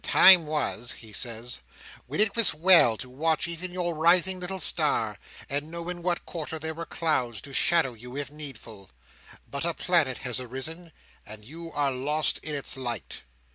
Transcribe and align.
"Time 0.03 0.47
was," 0.47 0.93
he 0.93 1.13
said, 1.13 1.57
"when 2.07 2.19
it 2.19 2.35
was 2.35 2.55
well 2.55 2.97
to 2.97 3.07
watch 3.07 3.47
even 3.47 3.71
your 3.71 3.93
rising 3.93 4.39
little 4.39 4.59
star, 4.59 5.19
and 5.47 5.69
know 5.69 5.89
in 5.89 6.01
what 6.01 6.25
quarter 6.25 6.57
there 6.57 6.73
were 6.73 6.87
clouds, 6.87 7.39
to 7.41 7.53
shadow 7.53 7.93
you 7.93 8.17
if 8.17 8.31
needful. 8.31 8.89
But 9.47 9.63
a 9.63 9.75
planet 9.75 10.17
has 10.25 10.39
arisen, 10.39 10.91
and 11.23 11.45
you 11.45 11.71
are 11.73 11.91
lost 11.91 12.39
in 12.39 12.55
its 12.55 12.75
light." 12.75 13.21